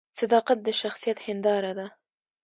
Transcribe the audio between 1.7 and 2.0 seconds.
ده